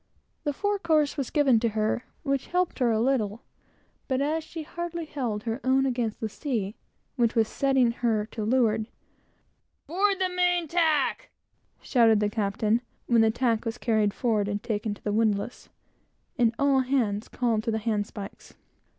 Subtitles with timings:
[0.45, 3.43] The fore course was given to her, which helped her a little;
[4.07, 6.75] but as she hardly held her own against the sea
[7.17, 8.87] which was settling her leeward
[9.85, 11.29] "Board the main tack!"
[11.83, 15.69] shouted the captain; when the tack was carried forward and taken to the windlass,
[16.35, 18.55] and all hands called to the handspikes.